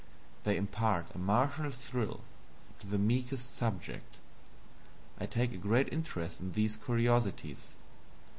They 0.45 0.57
impart 0.57 1.13
a 1.13 1.19
martial 1.19 1.69
thrill 1.69 2.21
to 2.79 2.87
the 2.87 2.97
meekest 2.97 3.55
subject. 3.55 4.15
I 5.19 5.27
take 5.27 5.53
a 5.53 5.57
great 5.57 5.93
interest 5.93 6.39
in 6.39 6.53
these 6.53 6.75
curiosities. 6.75 7.59